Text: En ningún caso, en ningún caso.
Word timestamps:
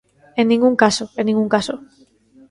En 0.39 0.45
ningún 0.51 0.75
caso, 0.83 1.03
en 1.19 1.25
ningún 1.29 1.49
caso. 1.55 1.73